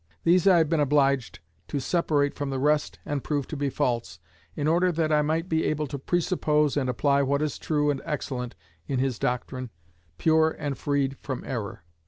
[0.23, 4.17] These I have been obliged to separate from the rest and prove to be false,
[4.55, 8.01] in order that I might be able to presuppose and apply what is true and
[8.03, 8.55] excellent
[8.87, 9.69] in his doctrine,
[10.17, 11.83] pure and freed from error.